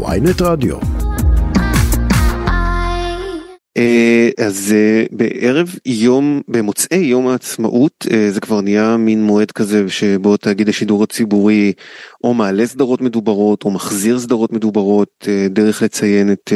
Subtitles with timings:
[0.00, 0.76] ויינט רדיו.
[3.76, 9.88] אה, אז אה, בערב יום, במוצאי יום העצמאות, אה, זה כבר נהיה מין מועד כזה
[9.88, 11.72] שבו תאגיד השידור הציבורי
[12.24, 16.52] או מעלה סדרות מדוברות או מחזיר סדרות מדוברות, דרך לציין את,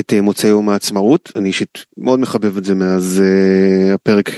[0.00, 1.32] את מוצאי יום העצמאות.
[1.36, 3.22] אני אישית מאוד מחבב את זה מאז
[3.94, 4.30] הפרק,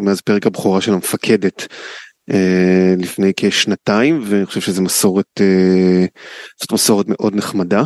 [0.00, 1.66] מאז פרק הבכורה של המפקדת.
[2.98, 5.40] לפני כשנתיים ואני חושב שזו מסורת,
[6.60, 7.82] זאת מסורת מאוד נחמדה.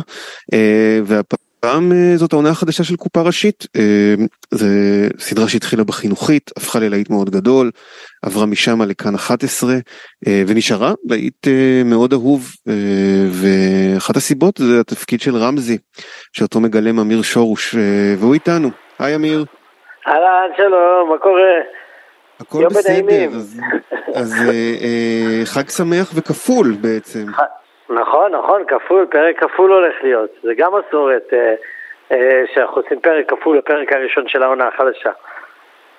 [1.63, 4.15] והפעם אה, זאת העונה החדשה של קופה ראשית, אה,
[4.51, 4.65] זו
[5.19, 7.71] סדרה שהתחילה בחינוכית, הפכה ללהיט מאוד גדול,
[8.25, 9.73] עברה משם לכאן 11
[10.27, 11.47] אה, ונשארה להיט
[11.85, 12.41] מאוד אהוב
[13.31, 15.77] ואחת הסיבות זה התפקיד של רמזי,
[16.33, 17.75] שאותו מגלם אמיר שורוש
[18.17, 18.69] והוא איתנו.
[18.99, 19.45] היי אמיר.
[20.07, 21.53] אהלן שלום, מה קורה?
[22.41, 23.61] הכל בסדר, אז,
[24.15, 24.33] אז
[25.45, 27.25] חג שמח וכפול בעצם.
[27.89, 30.29] נכון, נכון, כפול, פרק כפול הולך להיות.
[30.43, 31.53] זה גם מסורת אה,
[32.11, 35.11] אה, שאנחנו עושים פרק כפול לפרק הראשון של העונה החדשה.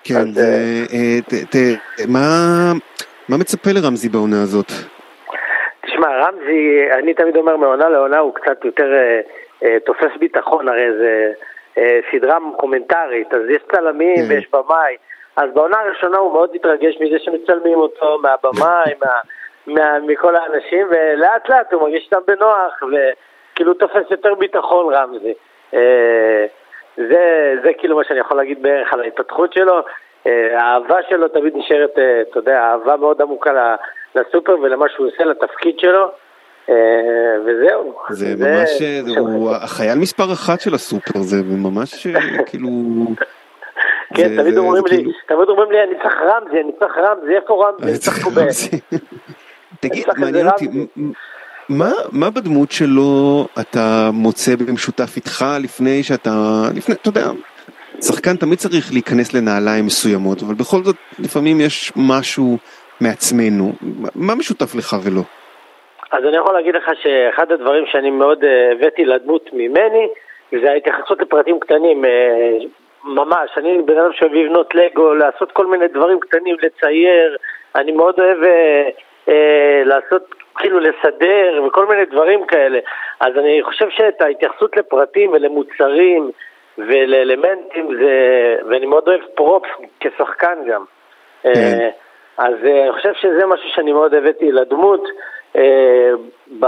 [0.04, 1.56] כן, אז, זה, אה, אה, ת, ת,
[2.08, 2.72] מה,
[3.28, 4.72] מה מצפה לרמזי בעונה הזאת?
[5.80, 9.20] תשמע, רמזי, אני תמיד אומר מעונה לעונה הוא קצת יותר אה,
[9.64, 11.32] אה, תופס ביטחון, הרי זה
[11.78, 14.24] אה, סדרה קומנטרית, אז יש צלמים כן.
[14.28, 14.96] ויש במאי.
[15.36, 19.12] אז בעונה הראשונה הוא מאוד התרגש מזה שמצלמים אותו, מהבמאי, מה...
[19.66, 25.34] מה, מכל האנשים, ולאט לאט הוא מרגיש איתם בנוח, וכאילו תופס יותר ביטחון רמזי.
[25.74, 26.46] אה,
[26.96, 29.80] זה, זה כאילו מה שאני יכול להגיד בערך על ההתפתחות שלו.
[30.26, 33.74] אה, האהבה שלו תמיד נשארת, אה, אתה יודע, אהבה מאוד עמוקה
[34.14, 36.08] לסופר ולמה שהוא עושה, לתפקיד שלו.
[37.46, 37.94] וזהו.
[38.10, 38.70] זה ממש,
[39.18, 42.06] הוא החייל מספר אחת של הסופר, זה ממש
[42.46, 42.68] כאילו...
[44.14, 47.66] כן, תמיד אומרים לי, כאילו- תמיד אומרים לי, אני צריך רמזי, אני צריך רמזי, איפה
[47.66, 47.90] רמזי?
[47.90, 48.68] אני צריך רמזי.
[49.80, 50.68] תגיד, מעניין אותי,
[51.68, 56.30] מה, מה בדמות שלו אתה מוצא במשותף איתך לפני שאתה,
[56.76, 57.26] לפני, אתה יודע,
[58.00, 62.56] שחקן תמיד צריך להיכנס לנעליים מסוימות, אבל בכל זאת לפעמים יש משהו
[63.00, 63.72] מעצמנו,
[64.14, 65.22] מה משותף לך ולא?
[66.12, 70.08] אז אני יכול להגיד לך שאחד הדברים שאני מאוד אה, הבאתי לדמות ממני,
[70.62, 72.10] זה ההתייחסות לפרטים קטנים, אה,
[73.04, 77.36] ממש, אני בן אדם שאוהב לבנות לגו, לעשות כל מיני דברים קטנים, לצייר,
[77.74, 78.88] אני מאוד אוהב אה,
[79.28, 82.78] אה, לעשות, כאילו לסדר וכל מיני דברים כאלה.
[83.20, 86.30] אז אני חושב שאת ההתייחסות לפרטים ולמוצרים
[86.78, 89.70] ולאלמנטים זה, ואני מאוד אוהב פרופס
[90.00, 90.84] כשחקן גם.
[91.46, 91.90] אה, כן.
[92.38, 95.04] אז אה, אני חושב שזה משהו שאני מאוד הבאתי לדמות,
[95.56, 96.10] אה,
[96.60, 96.66] ב,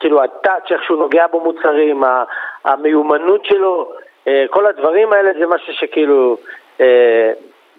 [0.00, 2.02] כאילו הטאץ', איך שהוא נוגע במוצרים,
[2.64, 3.92] המיומנות שלו,
[4.50, 6.36] כל הדברים האלה זה משהו שכאילו
[6.80, 7.32] אה,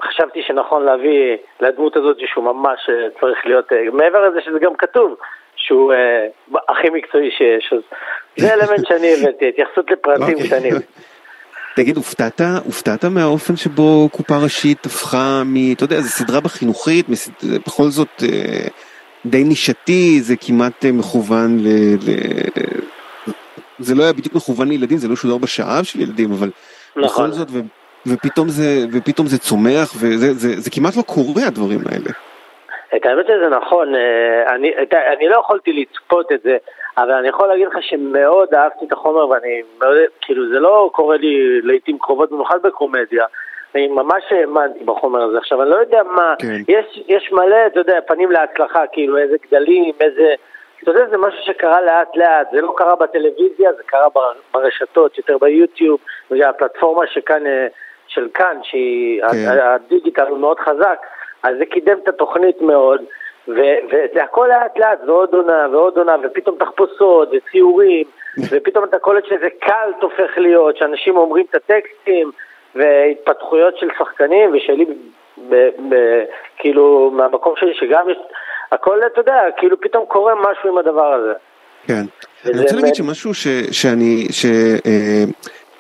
[0.04, 4.76] חשבתי שנכון להביא לדמות הזאת שהוא ממש אה, צריך להיות, אה, מעבר לזה שזה גם
[4.78, 5.16] כתוב,
[5.56, 6.26] שהוא אה,
[6.70, 7.82] הכי מקצועי שיש, אז
[8.38, 10.48] זה אלמנט שאני הבאתי, התייחסות לפרטים אוקיי.
[10.48, 10.74] קטנים.
[11.76, 15.74] תגיד, הופתעת, הופתעת מהאופן שבו קופה ראשית הפכה מ...
[15.74, 17.06] אתה יודע, זו סדרה בחינוכית,
[17.66, 18.24] בכל זאת
[19.26, 21.68] די נישתי, זה כמעט מכוון ל...
[23.80, 26.50] זה לא היה בדיוק מכוון לילדים, זה לא שודר בשעה של ילדים, אבל
[26.96, 27.30] נכון.
[27.30, 27.48] בכל זאת,
[28.08, 32.12] ופתאום זה, ופתאום זה צומח, וזה זה, זה כמעט לא קורה הדברים האלה.
[32.96, 34.72] את האמת שזה נכון, אה, אני,
[35.18, 36.58] אני לא יכולתי לצפות את זה,
[36.98, 41.18] אבל אני יכול להגיד לך שמאוד אהבתי את החומר ואני מאוד, כאילו זה לא קורה
[41.18, 43.26] לי לעיתים קרובות, במיוחד בקומדיה.
[43.76, 45.38] אני ממש האמנתי בחומר הזה.
[45.38, 46.62] עכשיו, אני לא יודע מה, כן.
[46.68, 50.34] יש, יש מלא, אתה יודע, פנים להצלחה, כאילו איזה גדלים, איזה...
[50.84, 54.08] אתה יודע, זה משהו שקרה לאט לאט, זה לא קרה בטלוויזיה, זה קרה
[54.54, 56.00] ברשתות, יותר ביוטיוב,
[56.32, 57.68] הפלטפורמה שכאן אה,
[58.08, 60.32] של כאן, שהדיגיטל כן.
[60.32, 61.00] הוא מאוד חזק,
[61.44, 63.02] אז זה קידם את התוכנית מאוד,
[63.48, 68.06] וזה הכל לאט לאט, ועוד עונה ועוד עונה, ופתאום תחפושות וציורים,
[68.52, 72.32] ופתאום אתה קולט שזה קלט הופך להיות, שאנשים אומרים את הטקסטים,
[72.76, 74.86] והתפתחויות של שחקנים, ושלי,
[75.50, 75.56] ב,
[75.90, 76.24] ב,
[76.58, 78.18] כאילו, מהמקום שלי, שגם יש,
[78.72, 81.34] הכל, אתה יודע, כאילו פתאום קורה משהו עם הדבר הזה.
[81.88, 82.06] כן.
[82.46, 83.32] אני רוצה להגיד שמשהו
[83.72, 84.46] שאני, ש...
[84.86, 85.24] אה,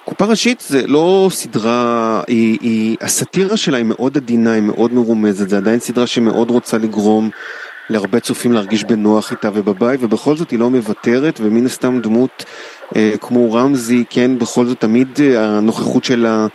[0.09, 5.50] קופה ראשית זה לא סדרה, היא, היא, הסאטירה שלה היא מאוד עדינה, היא מאוד מרומזת,
[5.50, 7.29] זה עדיין סדרה שמאוד רוצה לגרום
[7.89, 12.45] להרבה צופים להרגיש בנוח איתה ובבית, ובכל זאת היא לא מוותרת, ומן הסתם דמות
[12.95, 16.47] אה, כמו רמזי, כן, בכל זאת תמיד אה, הנוכחות שלה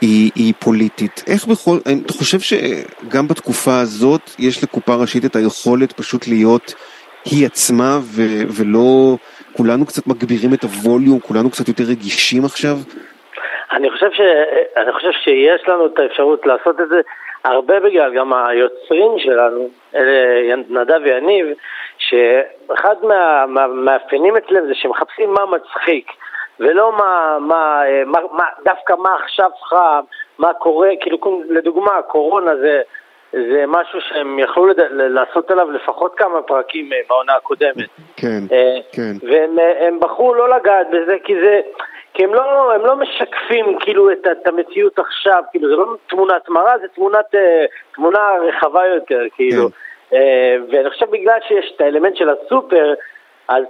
[0.00, 1.24] היא, היא פוליטית.
[1.26, 6.74] איך בכל, אתה חושב שגם בתקופה הזאת יש לקופה ראשית את היכולת פשוט להיות
[7.24, 8.22] היא עצמה ו,
[8.56, 9.16] ולא...
[9.56, 12.76] כולנו קצת מגבירים את הווליום, כולנו קצת יותר רגישים עכשיו?
[13.72, 14.20] אני חושב, ש...
[14.76, 17.00] אני חושב שיש לנו את האפשרות לעשות את זה.
[17.44, 21.46] הרבה בגלל גם היוצרים שלנו, אלה נדב ויניב,
[21.98, 26.06] שאחד מהמאפיינים מה, אצלם זה שמחפשים מה מצחיק,
[26.60, 30.00] ולא מה, מה, מה, מה דווקא מה עכשיו חם,
[30.38, 32.82] מה קורה, כאילו לדוגמה, הקורונה זה...
[33.50, 34.80] זה משהו שהם יכלו לד...
[34.90, 37.88] לעשות עליו לפחות כמה פרקים אה, בעונה הקודמת.
[38.16, 39.12] כן, אה, כן.
[39.22, 41.60] והם אה, בחרו לא לגעת בזה כי זה...
[42.14, 46.48] כי הם לא, הם לא משקפים כאילו את, את המציאות עכשיו, כאילו זה לא תמונת
[46.48, 47.34] מראה, זה תמונת,
[47.94, 48.18] תמונה
[48.48, 49.68] רחבה יותר, כאילו.
[50.10, 50.16] כן.
[50.70, 52.94] ואני חושב בגלל שיש את האלמנט של הסופר,
[53.48, 53.64] אז,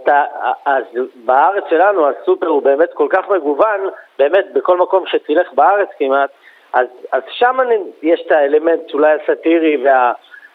[0.65, 0.82] אז
[1.25, 3.81] בארץ שלנו הסופר הוא באמת כל כך מגוון,
[4.19, 6.31] באמת בכל מקום שתלך בארץ כמעט,
[6.73, 7.56] אז, אז שם
[8.03, 10.12] יש את האלמנט אולי הסאטירי, וה,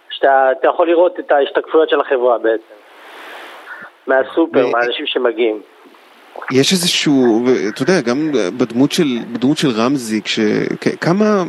[0.10, 2.64] שאתה יכול לראות את ההשתקפויות של החברה בעצם.
[4.08, 4.72] מהסופר, ו...
[4.72, 5.62] מהאנשים שמגיעים.
[6.52, 7.44] יש איזשהו,
[7.74, 10.40] אתה יודע, גם בדמות של, בדמות של רמזי, כש,
[11.02, 11.44] כמה,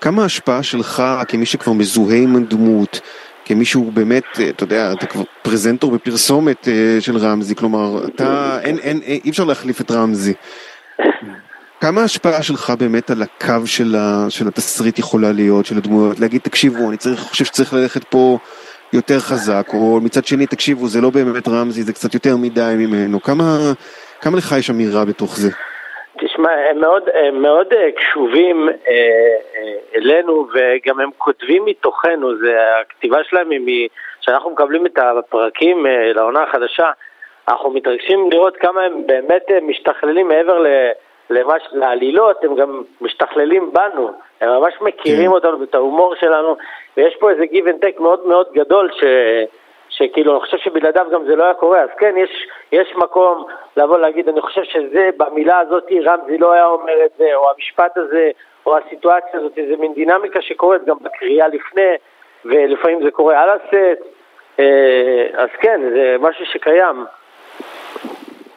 [0.00, 3.00] כמה השפעה שלך כמי שכבר מזוהה עם הדמות,
[3.44, 8.78] כמי שהוא באמת, אתה יודע, אתה כבר פרזנטור בפרסומת אה, של רמזי, כלומר, אתה, אין,
[8.78, 10.34] אין, אין, אי אפשר להחליף את רמזי.
[11.80, 16.20] כמה ההשפעה שלך באמת על הקו של, ה, של התסריט יכולה להיות, של הדמויות?
[16.20, 18.38] להגיד, תקשיבו, אני צריך, חושב שצריך ללכת פה
[18.92, 23.22] יותר חזק, או מצד שני, תקשיבו, זה לא באמת רמזי, זה קצת יותר מדי ממנו.
[23.22, 23.58] כמה,
[24.20, 25.48] כמה לך יש אמירה בתוך זה?
[26.20, 28.94] תשמע, הם מאוד, הם מאוד אה, קשובים אה,
[29.56, 33.88] אה, אלינו, וגם הם כותבים מתוכנו, זה, הכתיבה שלהם היא,
[34.20, 36.90] כשאנחנו מקבלים את הפרקים אה, לעונה החדשה,
[37.48, 40.66] אנחנו מתרגשים לראות כמה הם באמת אה, משתכללים מעבר ל...
[41.30, 45.34] למש, לעלילות, הם גם משתכללים בנו, הם ממש מכירים כן.
[45.34, 46.56] אותנו ואת ההומור שלנו,
[46.96, 49.04] ויש פה איזה give and take מאוד מאוד גדול, ש,
[49.88, 52.30] שכאילו, אני חושב שבלעדיו גם זה לא היה קורה, אז כן, יש,
[52.72, 53.44] יש מקום
[53.76, 57.96] לבוא להגיד, אני חושב שזה, במילה הזאת רמזי לא היה אומר את זה, או המשפט
[57.96, 58.30] הזה,
[58.70, 61.92] או הסיטואציה הזאת, זה מין דינמיקה שקורית גם בקריאה לפני,
[62.44, 64.02] ולפעמים זה קורה על הסט,
[64.60, 67.04] אה, אז כן, זה משהו שקיים.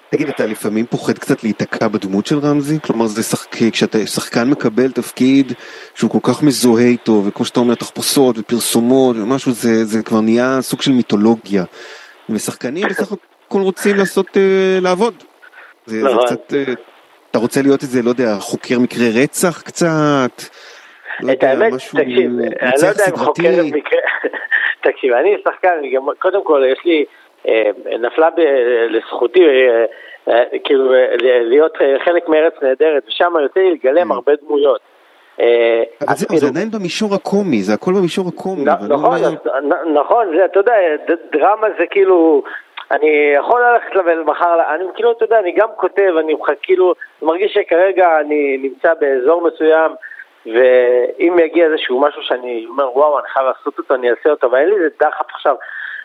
[0.10, 2.80] תגיד, אתה לפעמים פוחד קצת להיתקע בדמות של רמזי?
[2.81, 3.71] כלומר, זה שחק...
[3.71, 5.54] כשאתה שחקן מקבל תפקיד
[5.95, 10.62] שהוא כל כך מזוהה איתו, וכמו שאתה אומר, תחפושות ופרסומות ומשהו, זה, זה כבר נהיה
[10.62, 11.63] סוג של מיתולוגיה.
[12.30, 13.12] ושחקנים בסך
[13.48, 14.39] הכל רוצים לעשות, uh,
[14.81, 15.24] לעבוד.
[15.86, 16.25] זה, זה נכון.
[16.25, 16.93] קצת, uh,
[17.34, 20.36] אתה רוצה להיות איזה, לא יודע, חוקר מקרה רצח קצת?
[21.22, 22.28] לא את האמת, תקשיב, אני
[22.82, 24.00] לא יודע אם חוקר מקרה...
[24.88, 27.06] תקשיב, אני שחקן, אני גם, קודם כל, יש לי...
[27.48, 27.70] אה,
[28.00, 28.30] נפלה
[28.90, 29.86] לזכותי אה,
[30.34, 30.92] אה, כאילו
[31.22, 34.82] להיות חלק מארץ נהדרת, ושם יוצא לי לגלם הרבה דמויות.
[35.38, 38.64] אבל זה כאילו- עדיין במישור הקומי, זה הכל במישור הקומי.
[38.90, 39.20] נכון,
[39.94, 40.74] נכון, אתה יודע,
[41.32, 42.44] דרמה זה כאילו,
[42.92, 43.96] אני יכול ללכת
[44.26, 49.42] מחר, אני כאילו, אתה יודע, אני גם כותב, אני כאילו מרגיש שכרגע אני נמצא באזור
[49.42, 49.92] מסוים,
[50.46, 54.70] ואם יגיע איזשהו משהו שאני אומר, וואו, אני חייב לעשות אותו, אני אעשה אותו, ואין
[54.70, 55.56] לי איזה דחף עכשיו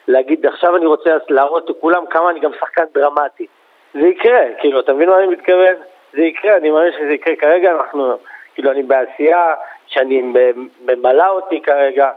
[0.09, 3.47] להגיד, עכשיו אני רוצה להראות לכולם כמה אני גם שחקן דרמטי.
[3.95, 5.75] זה יקרה, כאילו, אתה מבין מה אני מתכוון?
[6.13, 7.37] זה יקרה, אני מאמין שזה יקרה.
[7.37, 8.17] כרגע אנחנו,
[8.55, 9.55] כאילו, אני בעשייה
[9.87, 10.23] שאני
[10.85, 12.11] ממלאה אותי כרגע,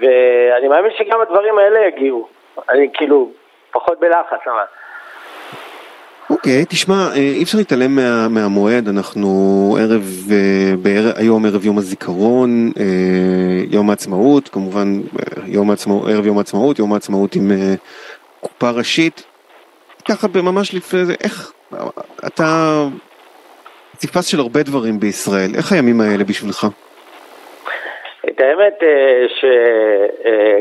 [0.00, 2.28] ואני מאמין שגם הדברים האלה יגיעו.
[2.70, 3.30] אני כאילו,
[3.72, 4.64] פחות בלחץ, אבל...
[6.30, 9.28] אוקיי, okay, תשמע, אה, אי אפשר להתעלם מה, מהמועד, אנחנו
[9.80, 10.02] ערב,
[10.32, 12.84] אה, בער, היום ערב יום הזיכרון, אה,
[13.70, 15.00] יום העצמאות, כמובן
[15.46, 17.50] יום העצמאות, ערב יום העצמאות, יום העצמאות עם
[18.40, 19.26] קופה ראשית.
[20.08, 21.52] ככה ממש לפני זה, איך,
[22.26, 22.82] אתה
[23.96, 26.66] פסיפס של הרבה דברים בישראל, איך הימים האלה בשבילך?
[28.28, 28.78] את האמת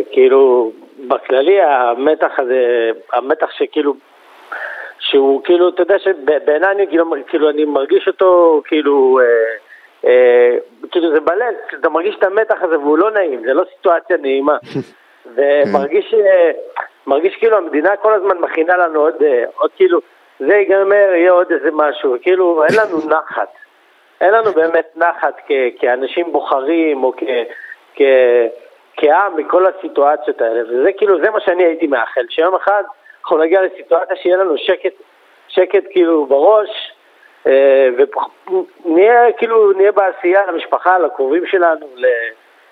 [0.10, 0.72] שכאילו
[1.08, 3.94] בכללי המתח הזה, המתח שכאילו
[5.00, 9.26] שהוא כאילו, אתה יודע שבעיניי אני כאילו, כאילו אני מרגיש אותו כאילו, אה,
[10.10, 10.58] אה,
[10.92, 14.58] כאילו זה בלב, אתה מרגיש את המתח הזה והוא לא נעים, זה לא סיטואציה נעימה.
[15.36, 16.52] ומרגיש אה,
[17.08, 20.00] מרגיש כאילו המדינה כל הזמן מכינה לנו עוד, אה, עוד כאילו,
[20.40, 23.50] זה ייגמר, יהיה עוד איזה משהו, כאילו אין לנו נחת.
[24.22, 27.24] אין לנו באמת נחת כ- כאנשים בוחרים או כ-
[27.96, 28.48] כ-
[29.02, 32.84] כעם מכל הסיטואציות האלה, וזה כאילו, זה מה שאני הייתי מאחל, שיום אחד
[33.22, 34.94] אנחנו נגיע לסיטואציה שיהיה לנו שקט,
[35.48, 36.70] שקט כאילו בראש,
[37.48, 37.90] אה,
[38.86, 41.88] ונהיה כאילו, נהיה בעשייה למשפחה, לקרובים שלנו,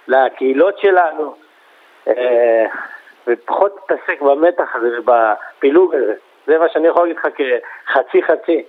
[0.08, 1.36] לקהילות שלנו,
[2.08, 2.66] אה,
[3.28, 6.14] ופחות להתעסק במתח הזה ובפילוג הזה.
[6.48, 7.28] זה מה שאני יכול להגיד לך
[7.88, 8.64] כחצי חצי.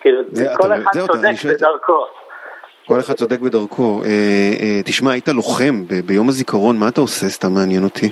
[0.00, 0.22] כאילו,
[0.56, 2.06] כל אחד צודק בדרכו.
[2.88, 4.00] כל אחד צודק בדרכו.
[4.04, 5.74] אה, תשמע, היית לוחם
[6.06, 7.26] ביום הזיכרון, מה אתה עושה?
[7.26, 8.06] סתם מעניין אותי.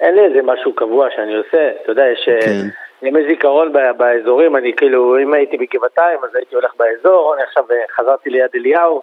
[0.00, 3.06] אין לי איזה משהו קבוע שאני עושה, אתה יודע, יש אה, כן.
[3.06, 7.76] ימי זיכרון באזורים, אני כאילו, אם הייתי בגבעתיים אז הייתי הולך באזור, אני עכשיו אה,
[7.96, 9.02] חזרתי ליד אליהו,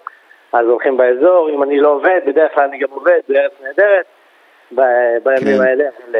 [0.53, 4.05] אז הולכים באזור, אם אני לא עובד, בדרך כלל אני גם עובד בארץ נהדרת,
[5.23, 5.63] בימים כן.
[5.63, 5.83] האלה.
[5.83, 6.19] אבל,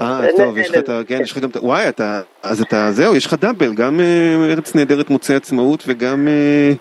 [0.00, 1.00] אה, טוב, יש לך את ה...
[1.06, 1.64] כן, יש לך גם את ה...
[1.64, 2.20] וואי, אתה...
[2.42, 2.90] אז אתה...
[2.90, 6.28] זהו, יש לך דאבל, גם אה, ארץ נהדרת מוצאי עצמאות וגם...
[6.28, 6.72] אה,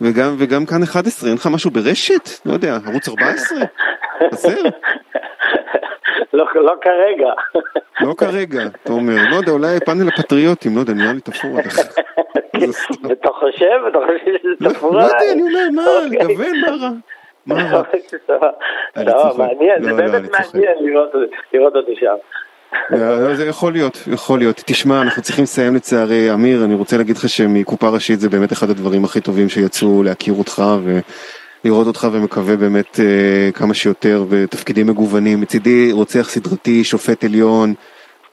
[0.00, 2.28] וגם, וגם כאן 11, אין לך משהו ברשת?
[2.46, 3.58] לא יודע, ערוץ 14?
[4.32, 4.62] חסר?
[6.32, 7.32] לא, לא כרגע.
[8.00, 11.78] לא כרגע, אתה אומר, לא יודע, אולי פאנל הפטריוטים, לא יודע, נראה לי תפור עליך.
[13.12, 13.80] אתה חושב?
[13.88, 15.32] אתה חושב שזה לא תפור לא יודע, עליי?
[15.32, 16.34] אני אומר, מה, אוקיי.
[16.34, 16.90] גוון, מה רע?
[17.48, 17.82] מה?
[18.26, 18.50] סבבה.
[19.22, 19.38] צוחק.
[19.38, 20.30] מעניין, זה לא, לא, באמת.
[20.54, 20.76] מעניין
[21.52, 22.14] לראות- אותי שם.
[23.34, 24.62] זה יכול להיות, יכול להיות.
[24.66, 26.32] תשמע, אנחנו צריכים לסיים לצערי.
[26.34, 30.34] אמיר, אני רוצה להגיד לך שמקופה ראשית זה באמת אחד הדברים הכי טובים שיצאו להכיר
[30.38, 30.62] אותך
[31.64, 35.40] ולראות אותך ומקווה באמת אה, כמה שיותר בתפקידים מגוונים.
[35.40, 37.74] מצידי רוצח סדרתי, שופט עליון,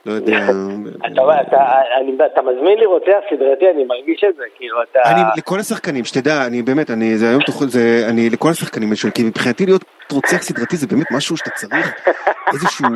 [0.06, 0.38] לא יודע.
[1.12, 5.00] אתה רואה, אתה- מזמין לי רוצח סדרתי, אני מרגיש את זה, כאילו אתה...
[5.10, 9.12] אני לכל השחקנים שתדע אני באמת אני זה היום תוכל זה אני לכל השחקנים שואל
[9.12, 12.06] כי מבחינתי להיות רוצח סדרתי זה באמת משהו שאתה צריך
[12.54, 12.88] איזשהו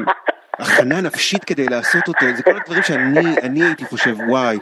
[0.58, 4.58] הכנה נפשית כדי לעשות אותו זה כל הדברים שאני אני הייתי חושב וואי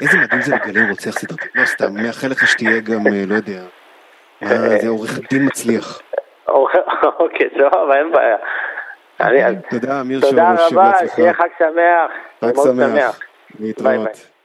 [0.00, 3.62] איזה מדהים זה לגלם רוצח סדרתי לא סתם מאחל לך שתהיה גם אה, לא יודע
[4.40, 6.00] מה, זה עורך דין מצליח
[7.20, 8.36] אוקיי, סבבה, אין בעיה.
[9.70, 10.92] תודה אמיר תודה שורש רבה.
[11.16, 12.10] שיהיה חג שמח.
[12.40, 13.20] חג שמח
[13.60, 14.35] להתראות.